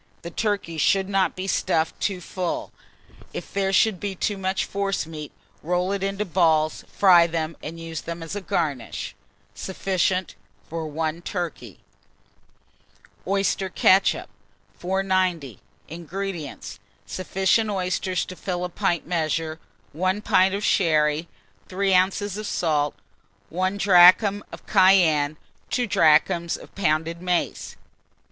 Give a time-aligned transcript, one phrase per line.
[0.23, 2.71] The turkey should not be stuffed too full:
[3.33, 5.31] if there should be too much forcemeat,
[5.61, 9.13] roll it into balls, fry them, and use them as a garnish.
[9.53, 10.33] Sufficient
[10.67, 11.81] for 1 turkey.
[13.27, 14.27] OYSTER KETCHUP.
[14.79, 15.59] 490.
[15.87, 16.79] INGREDIENTS.
[17.05, 19.59] Sufficient oysters to fill a pint measure,
[19.93, 21.27] 1 pint of sherry,
[21.69, 22.37] 3 oz.
[22.37, 22.95] of salt,
[23.49, 25.37] 1 drachm of cayenne,
[25.69, 27.75] 2 drachms of pounded mace.